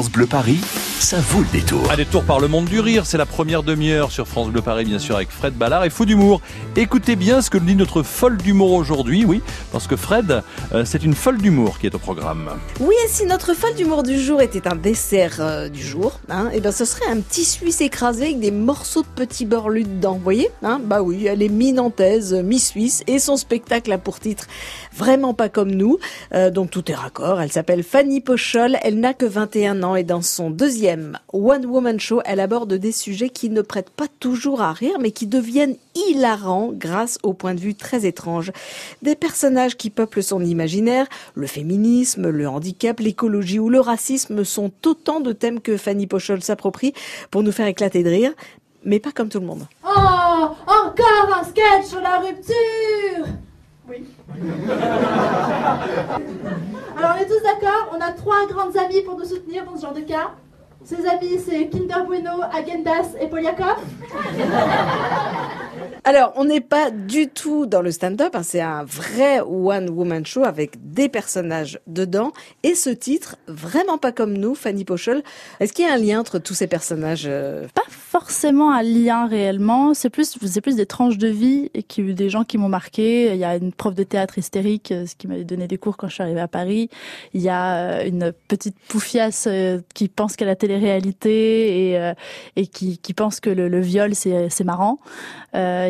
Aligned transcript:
Bleu 0.00 0.26
Paris, 0.26 0.60
ça 1.02 1.18
vaut 1.18 1.40
le 1.40 1.58
détour. 1.58 1.90
Un 1.90 1.96
détour 1.96 2.22
par 2.22 2.38
le 2.38 2.46
monde 2.46 2.66
du 2.66 2.78
rire, 2.78 3.06
c'est 3.06 3.18
la 3.18 3.26
première 3.26 3.64
demi-heure 3.64 4.12
sur 4.12 4.28
France 4.28 4.50
Bleu 4.50 4.62
Paris, 4.62 4.84
bien 4.84 5.00
sûr, 5.00 5.16
avec 5.16 5.30
Fred 5.30 5.52
Ballard 5.52 5.84
et 5.84 5.90
Fou 5.90 6.06
d'humour. 6.06 6.40
Écoutez 6.76 7.16
bien 7.16 7.42
ce 7.42 7.50
que 7.50 7.58
dit 7.58 7.74
notre 7.74 8.04
folle 8.04 8.36
d'humour 8.36 8.72
aujourd'hui, 8.72 9.24
oui, 9.24 9.42
parce 9.72 9.88
que 9.88 9.96
Fred, 9.96 10.42
euh, 10.72 10.84
c'est 10.84 11.02
une 11.02 11.14
folle 11.14 11.38
d'humour 11.38 11.80
qui 11.80 11.86
est 11.86 11.94
au 11.96 11.98
programme. 11.98 12.50
Oui, 12.78 12.94
et 13.04 13.08
si 13.08 13.26
notre 13.26 13.52
folle 13.52 13.74
d'humour 13.74 14.04
du 14.04 14.18
jour 14.18 14.40
était 14.40 14.68
un 14.68 14.76
dessert 14.76 15.38
euh, 15.40 15.68
du 15.68 15.82
jour, 15.82 16.20
hein, 16.30 16.50
et 16.52 16.60
ben 16.60 16.70
ce 16.70 16.84
serait 16.84 17.10
un 17.10 17.20
petit 17.20 17.44
Suisse 17.44 17.80
écrasé 17.80 18.26
avec 18.26 18.40
des 18.40 18.52
morceaux 18.52 19.02
de 19.02 19.08
petits 19.08 19.44
beurre 19.44 19.70
dedans, 19.70 20.14
vous 20.14 20.22
voyez 20.22 20.50
hein 20.62 20.80
Bah 20.84 21.02
oui, 21.02 21.26
elle 21.26 21.42
est 21.42 21.48
mi-nantaise, 21.48 22.32
mi-suisse, 22.32 23.02
et 23.08 23.18
son 23.18 23.36
spectacle 23.36 23.90
a 23.90 23.98
pour 23.98 24.20
titre 24.20 24.46
Vraiment 24.96 25.34
pas 25.34 25.48
comme 25.48 25.72
nous, 25.72 25.98
euh, 26.32 26.50
donc 26.50 26.70
tout 26.70 26.90
est 26.90 26.94
raccord. 26.94 27.40
Elle 27.40 27.50
s'appelle 27.50 27.82
Fanny 27.82 28.20
Pochol, 28.20 28.76
elle 28.82 29.00
n'a 29.00 29.14
que 29.14 29.26
21 29.26 29.82
ans, 29.82 29.96
et 29.96 30.04
dans 30.04 30.22
son 30.22 30.50
deuxième 30.50 30.91
One 31.32 31.66
Woman 31.66 31.98
Show, 32.00 32.20
elle 32.24 32.40
aborde 32.40 32.74
des 32.74 32.92
sujets 32.92 33.28
qui 33.28 33.50
ne 33.50 33.62
prêtent 33.62 33.90
pas 33.90 34.08
toujours 34.20 34.62
à 34.62 34.72
rire, 34.72 34.98
mais 35.00 35.10
qui 35.10 35.26
deviennent 35.26 35.76
hilarants 35.94 36.70
grâce 36.72 37.18
au 37.22 37.32
point 37.32 37.54
de 37.54 37.60
vue 37.60 37.74
très 37.74 38.06
étrange 38.06 38.52
des 39.02 39.14
personnages 39.14 39.76
qui 39.76 39.90
peuplent 39.90 40.22
son 40.22 40.44
imaginaire. 40.44 41.06
Le 41.34 41.46
féminisme, 41.46 42.28
le 42.30 42.48
handicap, 42.48 43.00
l'écologie 43.00 43.58
ou 43.58 43.68
le 43.68 43.80
racisme 43.80 44.44
sont 44.44 44.70
autant 44.86 45.20
de 45.20 45.32
thèmes 45.32 45.60
que 45.60 45.76
Fanny 45.76 46.06
Pochol 46.06 46.42
s'approprie 46.42 46.94
pour 47.30 47.42
nous 47.42 47.52
faire 47.52 47.66
éclater 47.66 48.02
de 48.02 48.10
rire, 48.10 48.32
mais 48.84 48.98
pas 48.98 49.12
comme 49.12 49.28
tout 49.28 49.40
le 49.40 49.46
monde. 49.46 49.66
Oh, 49.84 50.48
encore 50.66 51.38
un 51.40 51.44
sketch 51.44 51.86
sur 51.86 52.00
la 52.00 52.18
rupture 52.18 53.26
Oui. 53.88 54.04
Alors 56.96 57.16
on 57.16 57.22
est 57.22 57.26
tous 57.26 57.42
d'accord, 57.42 57.90
on 57.96 58.00
a 58.00 58.12
trois 58.12 58.46
grandes 58.46 58.76
amies 58.76 59.02
pour 59.02 59.18
nous 59.18 59.24
soutenir 59.24 59.64
dans 59.64 59.76
ce 59.76 59.82
genre 59.82 59.94
de 59.94 60.00
cas. 60.00 60.30
Ses 60.84 61.06
amis, 61.06 61.38
c'est 61.44 61.68
Kinder 61.68 62.04
Bueno, 62.06 62.42
Agendas 62.52 63.14
et 63.20 63.28
Poliakov. 63.28 63.78
Alors, 66.04 66.32
on 66.34 66.44
n'est 66.44 66.60
pas 66.60 66.90
du 66.90 67.28
tout 67.28 67.64
dans 67.64 67.80
le 67.80 67.92
stand-up, 67.92 68.34
hein, 68.34 68.42
c'est 68.42 68.60
un 68.60 68.82
vrai 68.82 69.40
one-woman 69.40 70.26
show 70.26 70.42
avec 70.42 70.72
des 70.92 71.08
personnages 71.08 71.78
dedans. 71.86 72.32
Et 72.64 72.74
ce 72.74 72.90
titre, 72.90 73.36
vraiment 73.46 73.98
pas 73.98 74.10
comme 74.10 74.36
nous, 74.36 74.56
Fanny 74.56 74.84
Pochel. 74.84 75.22
Est-ce 75.60 75.72
qu'il 75.72 75.86
y 75.86 75.88
a 75.88 75.92
un 75.92 75.98
lien 75.98 76.18
entre 76.18 76.40
tous 76.40 76.54
ces 76.54 76.66
personnages 76.66 77.26
euh 77.26 77.68
Pas 77.72 77.82
forcément 77.88 78.72
un 78.72 78.82
lien 78.82 79.28
réellement, 79.28 79.94
c'est 79.94 80.10
plus, 80.10 80.36
c'est 80.44 80.60
plus 80.60 80.74
des 80.74 80.86
tranches 80.86 81.18
de 81.18 81.28
vie 81.28 81.70
et 81.72 81.84
qui, 81.84 82.02
des 82.02 82.30
gens 82.30 82.42
qui 82.42 82.58
m'ont 82.58 82.68
marqué. 82.68 83.32
Il 83.32 83.38
y 83.38 83.44
a 83.44 83.54
une 83.54 83.72
prof 83.72 83.94
de 83.94 84.02
théâtre 84.02 84.38
hystérique, 84.38 84.90
euh, 84.90 85.06
ce 85.06 85.14
qui 85.14 85.28
m'avait 85.28 85.44
donné 85.44 85.68
des 85.68 85.78
cours 85.78 85.96
quand 85.96 86.08
je 86.08 86.14
suis 86.14 86.22
arrivée 86.24 86.40
à 86.40 86.48
Paris. 86.48 86.90
Il 87.32 87.42
y 87.42 87.48
a 87.48 87.76
euh, 87.76 88.08
une 88.08 88.32
petite 88.48 88.76
poufiasse 88.88 89.48
qui 89.94 90.08
pense 90.08 90.34
qu'elle 90.34 90.48
a 90.48 90.56
télé-réalité 90.56 92.12
et, 92.56 92.66
qui, 92.66 93.14
pense 93.14 93.38
que 93.38 93.50
le, 93.50 93.80
viol 93.80 94.14
c'est, 94.14 94.64
marrant. 94.64 94.98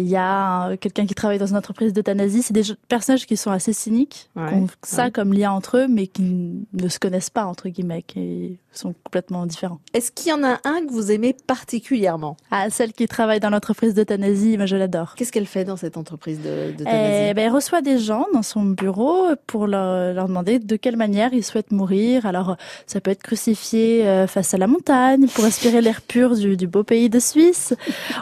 Il 0.00 0.08
y 0.08 0.16
a 0.16 0.76
quelqu'un 0.76 1.06
qui 1.06 1.14
travaille 1.14 1.38
dans 1.38 1.46
une 1.46 1.56
entreprise 1.56 1.92
d'euthanasie. 1.92 2.42
C'est 2.42 2.52
des 2.54 2.62
personnages 2.88 3.26
qui 3.26 3.36
sont 3.36 3.50
assez 3.50 3.72
cyniques, 3.72 4.28
Ouais, 4.36 4.48
qui 4.48 4.54
ont 4.54 4.66
ça 4.82 5.04
ouais. 5.04 5.10
comme 5.10 5.32
lien 5.32 5.52
entre 5.52 5.78
eux, 5.78 5.86
mais 5.88 6.06
qui 6.06 6.66
ne 6.72 6.88
se 6.88 6.98
connaissent 6.98 7.30
pas 7.30 7.44
entre 7.44 7.68
guillemets, 7.68 8.02
qui 8.02 8.58
sont 8.72 8.94
complètement 9.04 9.46
différents. 9.46 9.80
Est-ce 9.94 10.12
qu'il 10.12 10.30
y 10.30 10.32
en 10.32 10.44
a 10.44 10.60
un 10.64 10.86
que 10.86 10.90
vous 10.92 11.10
aimez 11.10 11.34
particulièrement? 11.46 12.36
Ah, 12.52 12.70
celle 12.70 12.92
qui 12.92 13.08
travaille 13.08 13.40
dans 13.40 13.50
l'entreprise 13.50 13.94
d'euthanasie, 13.94 14.56
moi 14.56 14.66
je 14.66 14.76
l'adore. 14.76 15.14
Qu'est-ce 15.16 15.32
qu'elle 15.32 15.46
fait 15.46 15.64
dans 15.64 15.76
cette 15.76 15.96
entreprise 15.96 16.38
de- 16.38 16.70
d'euthanasie? 16.72 17.26
Eh 17.30 17.34
ben, 17.34 17.46
elle 17.46 17.52
reçoit 17.52 17.82
des 17.82 17.98
gens 17.98 18.26
dans 18.32 18.42
son 18.42 18.62
bureau 18.62 19.26
pour 19.48 19.66
leur, 19.66 20.14
leur 20.14 20.28
demander 20.28 20.60
de 20.60 20.76
quelle 20.76 20.96
manière 20.96 21.32
ils 21.34 21.44
souhaitent 21.44 21.72
mourir. 21.72 22.26
Alors, 22.26 22.56
ça 22.86 23.00
peut 23.00 23.10
être 23.10 23.22
crucifié 23.22 24.06
euh, 24.06 24.26
face 24.28 24.54
à 24.54 24.58
la 24.58 24.68
montagne 24.68 25.26
pour 25.34 25.42
respirer 25.44 25.80
l'air 25.80 26.00
pur 26.00 26.36
du, 26.36 26.56
du 26.56 26.68
beau 26.68 26.84
pays 26.84 27.10
de 27.10 27.18
Suisse. 27.18 27.74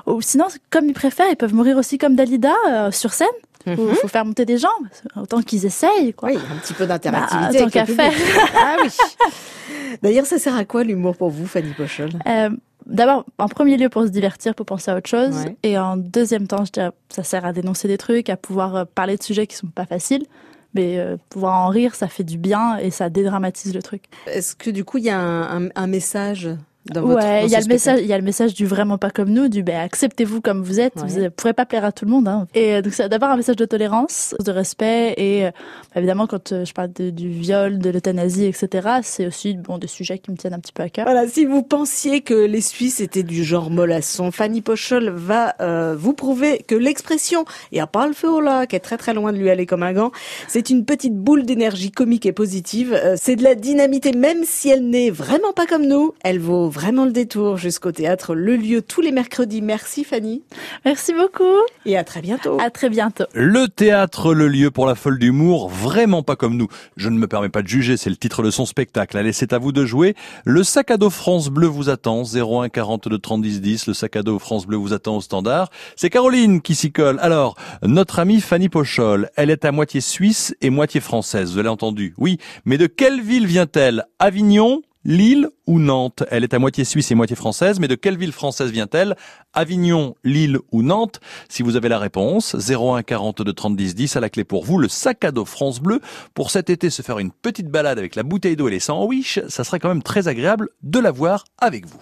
Ou 0.07 0.23
sinon, 0.23 0.47
comme 0.71 0.87
ils 0.87 0.95
préfèrent, 0.95 1.27
ils 1.31 1.37
peuvent 1.37 1.55
mourir 1.55 1.68
aussi 1.77 1.99
comme 1.99 2.15
Dalida 2.17 2.53
euh, 2.71 2.91
sur 2.91 3.13
scène. 3.13 3.27
Faut, 3.65 3.83
Mhm. 3.83 3.95
faut 3.97 4.09
faire 4.09 4.25
monter 4.25 4.47
des 4.47 4.57
gens, 4.57 4.69
autant 5.17 5.43
qu'ils 5.43 5.67
essayent. 5.67 6.15
Quoi. 6.15 6.31
Oui, 6.31 6.37
un 6.37 6.57
petit 6.59 6.73
peu 6.73 6.87
Bah, 6.87 6.97
d'interactivité. 6.99 7.59
tant 7.59 7.69
qu'à 7.69 7.85
faire. 7.87 8.13
ah 8.57 8.77
oui. 8.83 8.89
D'ailleurs, 10.03 10.27
ça 10.27 10.39
sert 10.39 10.57
à 10.57 10.65
quoi 10.65 10.85
l'humour 10.85 11.17
pour 11.17 11.29
vous, 11.31 11.47
Fanny 11.47 11.73
Pochel 11.73 12.11
Euh, 12.27 12.51
D'abord, 12.87 13.27
en 13.37 13.49
premier 13.49 13.77
lieu 13.77 13.91
pour 13.91 14.05
se 14.05 14.09
divertir, 14.09 14.55
pour 14.55 14.65
penser 14.65 14.91
à 14.91 14.97
autre 14.97 15.11
chose. 15.11 15.35
Ouais. 15.45 15.57
Et 15.63 15.77
en 15.79 15.99
deuxième 15.99 16.47
temps, 16.47 16.65
je 16.65 16.73
dirais, 16.73 16.91
ça 17.11 17.23
sert 17.23 17.45
à 17.45 17.53
dénoncer 17.53 17.87
des 17.89 17.99
trucs, 17.99 18.31
à 18.31 18.37
pouvoir 18.39 18.77
euh, 18.77 18.85
parler 18.95 19.19
de 19.19 19.23
sujets 19.23 19.47
qui 19.47 19.57
sont 19.57 19.67
pas 19.67 19.85
faciles. 19.85 20.25
Mais 20.73 20.99
euh, 20.99 21.17
pouvoir 21.29 21.57
en 21.61 21.69
rire, 21.69 21.95
ça 21.95 22.09
fait 22.09 22.25
du 22.25 22.39
bien 22.39 22.79
et 22.79 22.91
ça 22.91 23.11
dédramatise 23.11 23.75
le 23.75 23.83
truc. 23.83 24.05
Est-ce 24.27 24.55
que 24.55 24.71
du 24.71 24.85
coup, 24.85 24.97
il 24.99 25.05
y 25.05 25.11
a 25.11 25.19
un, 25.19 25.67
un- 25.67 25.69
un 25.75 25.87
message 25.87 26.49
dans 26.93 27.03
votre 27.03 27.17
ouais, 27.25 27.41
dans 27.43 27.47
il 27.47 27.51
y 27.53 27.57
a 27.57 27.61
le 27.61 27.67
message, 27.67 27.95
spectacle 27.95 28.03
il 28.05 28.09
y 28.09 28.13
a 28.13 28.19
le 28.19 28.25
message 28.25 28.55
du 28.55 28.67
vraiment 28.67 28.99
pas 28.99 29.11
comme 29.11 29.31
nous, 29.31 29.49
du 29.49 29.63
ben 29.63 29.77
acceptez-vous 29.81 30.41
comme 30.41 30.63
vous 30.63 30.81
êtes. 30.81 30.97
Ouais. 30.97 31.03
Vous 31.07 31.21
ne 31.21 31.29
pourrez 31.29 31.53
pas 31.53 31.67
plaire 31.67 31.85
à 31.85 31.93
tout 31.93 32.05
le 32.05 32.11
monde. 32.11 32.29
Hein. 32.29 32.47
Et 32.55 32.75
euh, 32.75 32.83
donc 32.83 32.93
c'est 32.93 33.09
d'abord 33.09 33.29
un 33.31 33.37
message 33.37 33.57
de 33.57 33.65
tolérance, 33.65 34.35
de 34.45 34.51
respect 34.53 35.15
et 35.17 35.47
euh, 35.47 35.51
évidemment 35.97 36.27
quand 36.27 36.53
euh, 36.53 36.65
je 36.65 36.73
parle 36.73 36.93
de- 36.93 37.11
du 37.11 37.29
viol, 37.29 37.79
de 37.79 37.91
l'euthanasie, 37.91 38.45
etc. 38.47 38.89
C'est 39.03 39.27
aussi 39.27 39.55
bon 39.55 39.79
des 39.79 39.87
sujets 39.87 40.19
qui 40.19 40.31
me 40.31 40.37
tiennent 40.37 40.55
un 40.55 40.61
petit 40.61 40.73
peu 40.73 40.83
à 40.83 40.89
cœur. 40.89 41.05
Voilà, 41.05 41.27
si 41.29 41.45
vous 41.45 41.63
pensiez 41.63 42.21
que 42.21 42.35
les 42.35 42.61
Suisses 42.61 43.01
étaient 43.01 43.23
du 43.23 43.45
genre 43.45 43.71
mollasson, 43.71 44.31
Fanny 44.31 44.61
Pochol 44.63 45.11
va 45.11 45.55
euh, 45.61 45.95
vous 45.99 46.13
prouver 46.13 46.63
que 46.67 46.75
l'expression 46.75 47.45
«il 47.73 47.81
a 47.81 47.87
pas 47.87 48.07
le 48.07 48.13
feu 48.13 48.29
au 48.31 48.41
lac» 48.41 48.75
est 48.75 48.81
très 48.81 48.97
très 48.97 49.15
loin 49.15 49.33
de 49.33 49.39
lui 49.39 49.51
aller 49.51 49.67
comme 49.67 49.83
un 49.83 49.93
gant. 49.93 50.11
C'est 50.49 50.71
une 50.71 50.85
petite 50.85 51.15
boule 51.15 51.45
d'énergie 51.45 51.91
comique 51.91 52.27
et 52.27 52.33
positive. 52.33 52.93
Euh, 52.95 53.15
c'est 53.19 53.37
de 53.37 53.43
la 53.43 53.55
dynamité, 53.55 54.13
même 54.13 54.45
si 54.45 54.69
elle 54.69 54.89
n'est 54.89 55.11
vraiment 55.11 55.53
pas 55.53 55.67
comme 55.67 55.87
nous. 55.87 56.13
Elle 56.25 56.39
vaut 56.39 56.69
vraiment 56.79 57.05
le 57.05 57.11
détour 57.11 57.57
jusqu'au 57.57 57.91
théâtre 57.91 58.37
Le 58.37 58.55
Lieu 58.55 58.83
tous 58.83 59.01
les 59.01 59.11
mercredis. 59.11 59.63
Merci 59.63 60.05
Fanny 60.05 60.43
Merci 60.85 61.13
beaucoup. 61.13 61.43
et 61.85 61.99
à 61.99 62.05
très 62.05 62.21
bientôt. 62.21 62.57
À 62.61 62.71
très 62.71 62.89
bientôt. 62.89 63.25
Le 63.35 63.67
théâtre, 63.67 64.33
le 64.33 64.47
lieu 64.47 64.71
pour 64.71 64.87
la 64.87 64.95
folle 64.95 65.19
d'humour, 65.19 65.69
vraiment 65.69 66.23
pas 66.23 66.37
comme 66.37 66.57
nous. 66.57 66.69
Je 66.97 67.09
ne 67.09 67.19
me 67.19 67.27
permets 67.27 67.49
pas 67.49 67.63
de 67.63 67.67
juger, 67.67 67.97
c'est 67.97 68.11
le 68.11 68.17
titre 68.17 68.45
de 68.45 68.51
son 68.53 68.65
spectacle. 68.65 69.19
Allez, 69.19 69.33
c'est 69.33 69.53
à 69.53 69.59
vous 69.59 69.73
de 69.73 69.85
jouer. 69.85 70.15
Le 70.45 70.63
sac 70.63 70.93
à 70.93 70.97
dos 70.99 71.11
France 71.11 71.49
Bleu 71.49 71.67
vous 71.67 71.89
attend, 71.91 72.23
01 72.23 72.69
42 72.69 73.19
30 73.19 73.43
10 73.43 73.61
10. 73.61 73.87
Le 73.89 73.95
sac 73.95 74.15
à 74.15 74.23
dos 74.23 74.39
France 74.39 74.65
Bleu 74.65 74.77
vous 74.77 74.93
attend 74.93 75.17
au 75.17 75.21
standard. 75.21 75.71
C'est 75.97 76.11
Caroline 76.11 76.61
qui 76.63 76.77
s'y 76.77 76.93
colle. 76.93 77.19
Alors, 77.21 77.57
notre 77.83 78.21
amie 78.21 78.41
Fanny 78.41 78.69
Pochol, 78.69 79.31
elle 79.35 79.51
est 79.51 79.65
à 79.65 79.73
moitié 79.73 80.01
suisse 80.01 80.55
et 80.61 80.71
moitié 80.71 81.01
française, 81.01 81.51
vous 81.51 81.57
l'avez 81.57 81.69
entendu. 81.71 82.15
Oui, 82.19 82.39
mais 82.65 82.79
de 82.79 82.87
quelle 82.87 83.21
ville 83.21 83.49
vient-elle? 83.49 84.05
Avignon 84.21 84.83
Lille 85.05 85.49
ou 85.67 85.79
Nantes? 85.79 86.25
Elle 86.31 86.45
est 86.45 86.55
à 86.55 86.59
moitié 86.59 86.85
suisse 86.85 87.11
et 87.11 87.15
moitié 87.15 87.37
française, 87.37 87.81
mais 87.81 87.89
de 87.89 87.95
quelle 87.95 88.19
ville 88.19 88.33
française 88.33 88.71
vient-elle? 88.71 89.17
Avignon, 89.53 90.15
Lille 90.25 90.59
ou 90.73 90.83
Nantes? 90.83 91.21
Si 91.49 91.63
vous 91.63 91.77
avez 91.77 91.89
la 91.89 91.99
réponse, 91.99 92.55
01 92.55 93.03
42 93.03 93.53
30 93.53 93.77
10 93.77 93.95
10 93.95 94.17
à 94.17 94.21
la 94.21 94.31
clé 94.31 94.45
pour 94.45 94.65
vous, 94.65 94.79
le 94.79 94.89
sac 94.89 95.25
à 95.25 95.31
dos 95.31 95.45
France 95.45 95.81
Bleu. 95.81 96.01
Pour 96.35 96.51
cet 96.51 96.71
été, 96.71 96.91
se 96.91 97.03
faire 97.03 97.19
une 97.19 97.31
petite 97.31 97.69
balade 97.69 97.99
avec 97.99 98.17
la 98.17 98.23
bouteille 98.23 98.57
d'eau 98.57 98.69
et 98.69 98.73
les 98.73 98.81
sandwichs, 98.81 99.41
ça 99.49 99.65
serait 99.65 99.79
quand 99.79 99.89
même 99.89 100.03
très 100.03 100.29
agréable 100.29 100.69
de 100.83 100.99
l'avoir 100.99 101.45
avec 101.59 101.87
vous. 101.87 102.01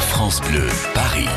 France 0.00 0.40
Bleu 0.42 0.66
Paris. 0.94 1.28